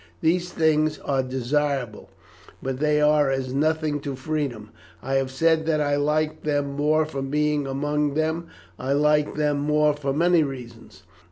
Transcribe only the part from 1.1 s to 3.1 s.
desirable, but they